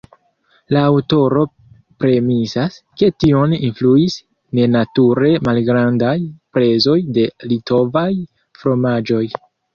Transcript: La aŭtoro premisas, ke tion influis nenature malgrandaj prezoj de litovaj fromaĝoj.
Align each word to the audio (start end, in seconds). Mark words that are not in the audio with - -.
La 0.75 0.79
aŭtoro 0.91 1.41
premisas, 2.03 2.77
ke 3.01 3.09
tion 3.25 3.53
influis 3.67 4.17
nenature 4.61 5.31
malgrandaj 5.49 6.17
prezoj 6.57 6.99
de 7.21 7.29
litovaj 7.55 8.09
fromaĝoj. 8.65 9.25